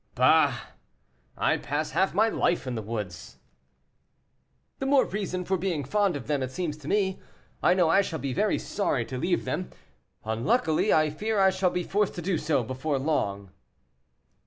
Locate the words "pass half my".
1.57-2.27